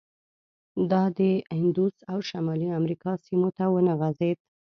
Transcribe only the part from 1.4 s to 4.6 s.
اندوس او شمالي امریکا سیمو ته ونه غځېد.